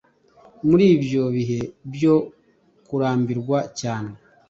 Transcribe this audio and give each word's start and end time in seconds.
muri 0.67 0.85
ibyo 0.95 1.23
bihe 1.35 1.59
byo 1.93 2.15
kurambirwa 2.87 3.59
cyane 3.79 4.11